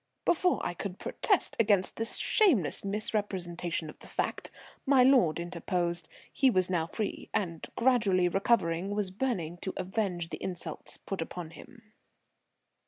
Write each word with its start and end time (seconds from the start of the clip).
Before 0.25 0.59
I 0.65 0.73
could 0.73 0.97
protest 0.97 1.55
against 1.59 1.95
this 1.97 2.17
shameless 2.17 2.83
misrepresentation 2.83 3.87
of 3.87 3.99
the 3.99 4.07
fact, 4.07 4.49
my 4.83 5.03
lord 5.03 5.39
interposed. 5.39 6.09
He 6.33 6.49
was 6.49 6.71
now 6.71 6.87
free, 6.87 7.29
and, 7.35 7.67
gradually 7.75 8.27
recovering, 8.27 8.95
was 8.95 9.11
burning 9.11 9.57
to 9.57 9.75
avenge 9.77 10.29
the 10.29 10.41
insults 10.41 10.97
put 10.97 11.21
upon 11.21 11.51
him. 11.51 11.93